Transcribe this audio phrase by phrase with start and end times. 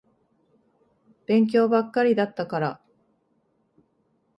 [1.27, 2.81] 勉強ばっかりだったから。